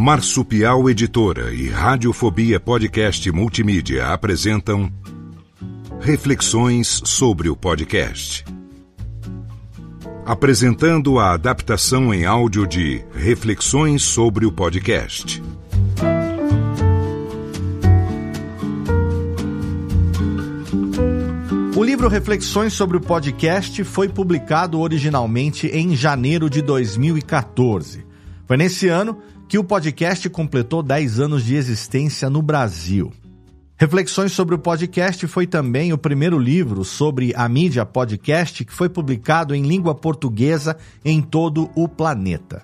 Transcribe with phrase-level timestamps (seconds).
[0.00, 4.88] Marsupial Editora e Radiofobia Podcast Multimídia apresentam
[5.98, 8.44] Reflexões sobre o podcast.
[10.24, 15.42] Apresentando a adaptação em áudio de Reflexões sobre o podcast.
[21.74, 28.07] O livro Reflexões sobre o podcast foi publicado originalmente em janeiro de 2014.
[28.48, 33.12] Foi nesse ano que o podcast completou 10 anos de existência no Brasil.
[33.76, 38.88] Reflexões sobre o podcast foi também o primeiro livro sobre a mídia podcast que foi
[38.88, 42.62] publicado em língua portuguesa em todo o planeta.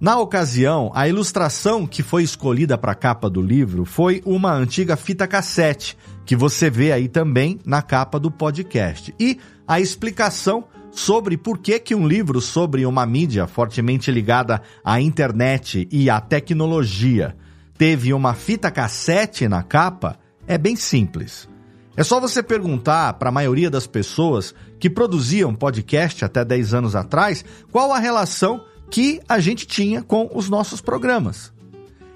[0.00, 4.96] Na ocasião, a ilustração que foi escolhida para a capa do livro foi uma antiga
[4.96, 9.14] fita cassete, que você vê aí também na capa do podcast.
[9.20, 10.64] E a explicação
[10.94, 16.20] sobre por que, que um livro sobre uma mídia fortemente ligada à internet e à
[16.20, 17.36] tecnologia
[17.76, 21.48] teve uma fita cassete na capa é bem simples.
[21.96, 26.96] É só você perguntar para a maioria das pessoas que produziam podcast até 10 anos
[26.96, 31.52] atrás qual a relação que a gente tinha com os nossos programas.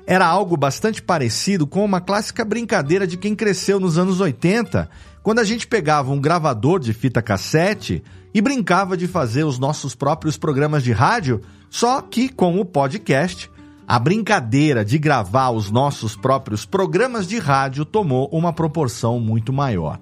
[0.06, 4.88] Era algo bastante parecido com uma clássica brincadeira de quem cresceu nos anos 80,
[5.22, 8.02] quando a gente pegava um gravador de fita cassete
[8.32, 13.50] e brincava de fazer os nossos próprios programas de rádio, só que com o podcast,
[13.86, 19.98] a brincadeira de gravar os nossos próprios programas de rádio tomou uma proporção muito maior.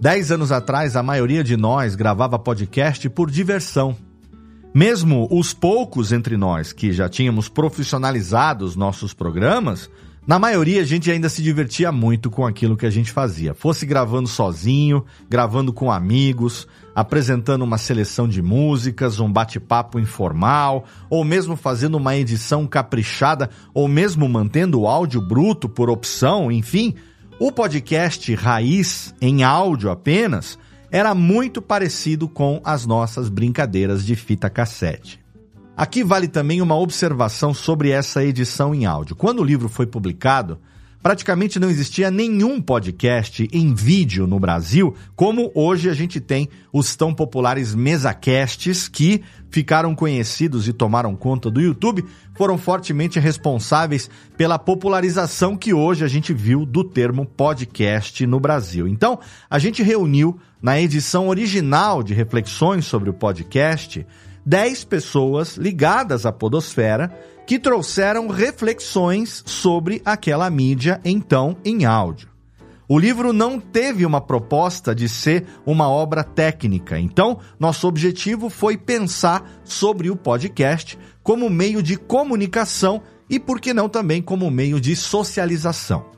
[0.00, 3.96] Dez anos atrás, a maioria de nós gravava podcast por diversão.
[4.74, 9.88] Mesmo os poucos entre nós que já tínhamos profissionalizado os nossos programas,
[10.26, 13.54] na maioria, a gente ainda se divertia muito com aquilo que a gente fazia.
[13.54, 21.22] Fosse gravando sozinho, gravando com amigos, apresentando uma seleção de músicas, um bate-papo informal, ou
[21.24, 26.94] mesmo fazendo uma edição caprichada, ou mesmo mantendo o áudio bruto por opção, enfim.
[27.38, 30.58] O podcast raiz, em áudio apenas,
[30.90, 35.25] era muito parecido com as nossas brincadeiras de fita cassete.
[35.76, 39.14] Aqui vale também uma observação sobre essa edição em áudio.
[39.14, 40.58] Quando o livro foi publicado,
[41.02, 46.96] praticamente não existia nenhum podcast em vídeo no Brasil, como hoje a gente tem os
[46.96, 54.58] tão populares mesacasts que ficaram conhecidos e tomaram conta do YouTube, foram fortemente responsáveis pela
[54.58, 58.88] popularização que hoje a gente viu do termo podcast no Brasil.
[58.88, 59.18] Então,
[59.50, 64.06] a gente reuniu na edição original de reflexões sobre o podcast
[64.46, 67.12] 10 pessoas ligadas à Podosfera
[67.44, 72.28] que trouxeram reflexões sobre aquela mídia então em áudio.
[72.88, 78.76] O livro não teve uma proposta de ser uma obra técnica, então nosso objetivo foi
[78.76, 84.80] pensar sobre o podcast como meio de comunicação e, por que não, também como meio
[84.80, 86.15] de socialização.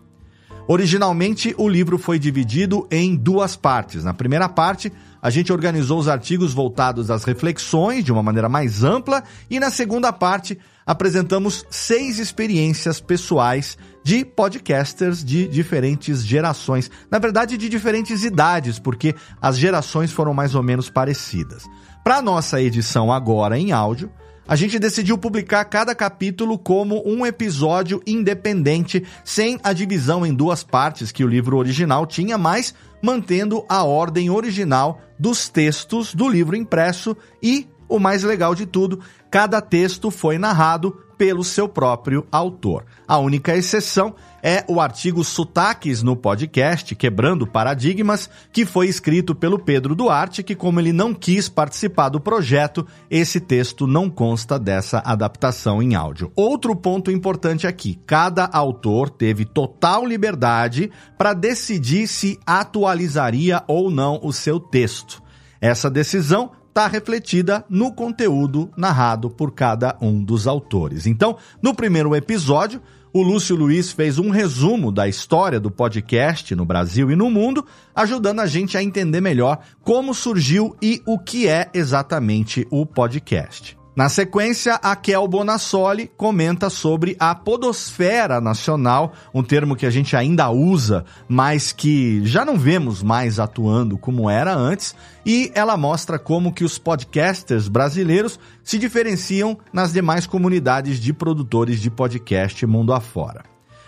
[0.71, 4.05] Originalmente, o livro foi dividido em duas partes.
[4.05, 4.93] Na primeira parte,
[5.23, 9.71] a gente organizou os artigos voltados às reflexões de uma maneira mais ampla, e na
[9.71, 16.91] segunda parte, apresentamos seis experiências pessoais de podcasters de diferentes gerações.
[17.11, 21.65] Na verdade, de diferentes idades, porque as gerações foram mais ou menos parecidas.
[22.05, 24.11] Para nossa edição agora em áudio,
[24.49, 30.65] a gente decidiu publicar cada capítulo como um episódio independente, sem a divisão em duas
[30.65, 36.57] partes que o livro original tinha, mas mantendo a ordem original dos textos do livro
[36.57, 39.01] impresso e, o mais legal de tudo,
[39.31, 42.87] cada texto foi narrado pelo seu próprio autor.
[43.06, 49.58] A única exceção é o artigo Sotaques no podcast Quebrando Paradigmas, que foi escrito pelo
[49.58, 55.02] Pedro Duarte, que como ele não quis participar do projeto, esse texto não consta dessa
[55.05, 56.32] adaptação em áudio.
[56.37, 64.20] Outro ponto importante aqui, cada autor teve total liberdade para decidir se atualizaria ou não
[64.23, 65.23] o seu texto.
[65.61, 71.06] Essa decisão está refletida no conteúdo narrado por cada um dos autores.
[71.06, 72.81] Então, no primeiro episódio,
[73.12, 77.64] o Lúcio Luiz fez um resumo da história do podcast no Brasil e no mundo,
[77.94, 83.78] ajudando a gente a entender melhor como surgiu e o que é exatamente o podcast.
[83.99, 90.15] Na sequência, a Kel Bonassoli comenta sobre a podosfera nacional, um termo que a gente
[90.15, 94.95] ainda usa, mas que já não vemos mais atuando como era antes,
[95.27, 101.81] e ela mostra como que os podcasters brasileiros se diferenciam nas demais comunidades de produtores
[101.81, 103.43] de podcast mundo afora.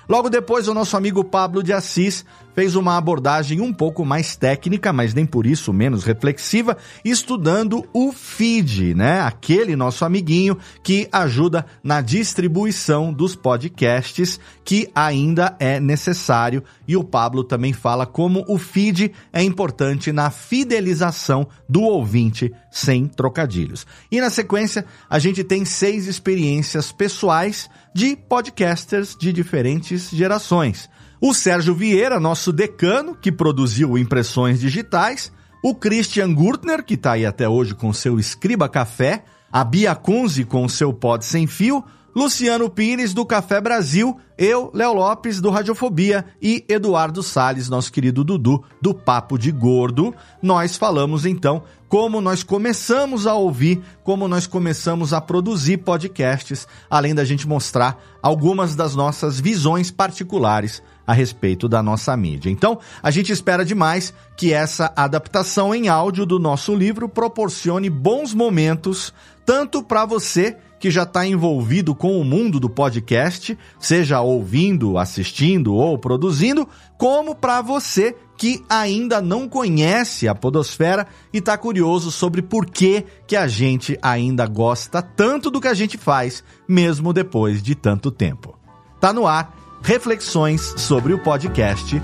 [0.09, 2.25] Logo depois, o nosso amigo Pablo de Assis
[2.61, 8.12] fez uma abordagem um pouco mais técnica, mas nem por isso menos reflexiva, estudando o
[8.12, 9.23] feed, né?
[9.23, 16.62] Aquele nosso amiguinho que ajuda na distribuição dos podcasts que ainda é necessário.
[16.87, 23.06] E o Pablo também fala como o feed é importante na fidelização do ouvinte sem
[23.06, 23.87] trocadilhos.
[24.13, 30.91] E na sequência, a gente tem seis experiências pessoais de podcasters de diferentes gerações.
[31.22, 35.31] O Sérgio Vieira, nosso decano, que produziu impressões digitais,
[35.62, 40.46] o Christian Gurtner, que está aí até hoje com seu Escriba Café, a Bia Kunze
[40.46, 41.84] com seu Pod Sem Fio,
[42.17, 46.25] Luciano Pires do Café Brasil, eu, Léo Lopes do Radiofobia.
[46.40, 50.14] E Eduardo Sales, nosso querido Dudu do Papo de Gordo.
[50.43, 57.14] Nós falamos então como nós começamos a ouvir, como nós começamos a produzir podcasts, além
[57.14, 62.50] da gente mostrar algumas das nossas visões particulares a respeito da nossa mídia.
[62.50, 68.32] Então, a gente espera demais que essa adaptação em áudio do nosso livro proporcione bons
[68.32, 69.12] momentos
[69.44, 75.75] tanto para você que já está envolvido com o mundo do podcast, seja ouvindo, assistindo
[75.75, 82.41] ou produzindo, como para você que ainda não conhece a Podosfera e está curioso sobre
[82.41, 87.62] por que, que a gente ainda gosta tanto do que a gente faz, mesmo depois
[87.62, 88.58] de tanto tempo.
[88.99, 92.00] Tá no ar reflexões sobre o podcast,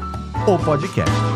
[0.46, 1.35] o podcast.